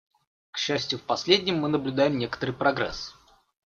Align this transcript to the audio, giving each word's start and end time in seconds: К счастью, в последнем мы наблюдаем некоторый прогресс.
К 0.49 0.57
счастью, 0.57 0.97
в 0.97 1.03
последнем 1.03 1.59
мы 1.59 1.69
наблюдаем 1.69 2.17
некоторый 2.17 2.53
прогресс. 2.55 3.13